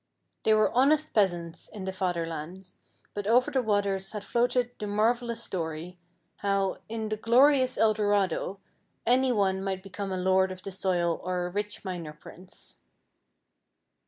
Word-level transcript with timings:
They 0.45 0.55
were 0.55 0.71
honest 0.71 1.13
peasants 1.13 1.67
in 1.67 1.83
the 1.85 1.93
Father 1.93 2.25
land, 2.25 2.71
but 3.13 3.27
over 3.27 3.51
the 3.51 3.61
waters 3.61 4.13
had 4.13 4.23
floated 4.23 4.71
the 4.79 4.87
marvelous 4.87 5.43
story, 5.43 5.99
how, 6.37 6.79
in 6.89 7.09
the 7.09 7.17
glorious 7.17 7.77
El 7.77 7.93
Dorado, 7.93 8.59
any 9.05 9.31
one 9.31 9.63
might 9.63 9.83
become 9.83 10.11
a 10.11 10.17
lord 10.17 10.51
of 10.51 10.63
the 10.63 10.71
soil 10.71 11.21
or 11.23 11.45
a 11.45 11.51
rich 11.51 11.85
miner 11.85 12.13
prince. 12.13 12.79